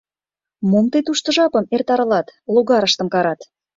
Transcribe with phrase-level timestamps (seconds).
[0.69, 3.39] —Мом тый тушто жапым эртарылат?— логарыштым карат.